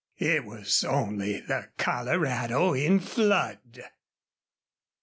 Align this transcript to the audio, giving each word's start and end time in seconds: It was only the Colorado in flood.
It 0.17 0.45
was 0.45 0.83
only 0.83 1.41
the 1.41 1.69
Colorado 1.77 2.73
in 2.73 2.99
flood. 2.99 3.83